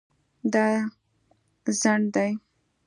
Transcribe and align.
دا 0.53 0.65
ځنډ 1.79 2.03
دی 2.15 2.31